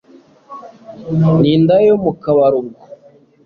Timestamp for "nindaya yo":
1.41-1.95